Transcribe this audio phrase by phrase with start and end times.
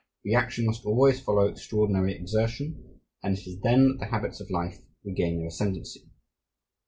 [0.25, 4.79] Reaction must always follow extraordinary exertion, and it is then that the habits of life
[5.05, 6.09] regain their ascendency.